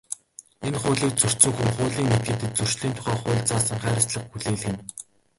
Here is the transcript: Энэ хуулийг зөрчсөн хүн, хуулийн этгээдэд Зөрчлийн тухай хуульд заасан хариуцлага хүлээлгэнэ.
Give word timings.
Энэ 0.65 0.77
хуулийг 0.81 1.15
зөрчсөн 1.21 1.53
хүн, 1.55 1.69
хуулийн 1.75 2.15
этгээдэд 2.15 2.53
Зөрчлийн 2.57 2.95
тухай 2.95 3.17
хуульд 3.19 3.47
заасан 3.49 3.79
хариуцлага 3.83 4.29
хүлээлгэнэ. 4.31 4.81